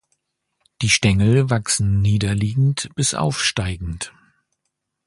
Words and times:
Die 0.81 0.89
Stängel 0.89 1.51
wachsen 1.51 2.01
niederliegend 2.01 2.89
bis 2.95 3.13
aufsteigend. 3.13 4.11